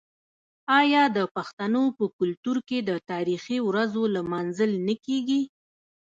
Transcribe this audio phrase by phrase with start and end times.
[0.79, 5.41] آیا د پښتنو په کلتور کې د تاریخي ورځو لمانځل نه کیږي؟